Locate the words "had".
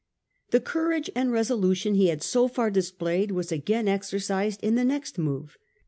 2.07-2.23